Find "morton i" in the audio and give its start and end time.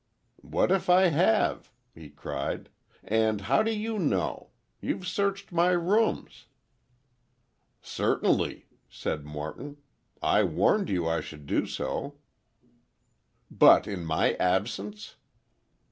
9.25-10.43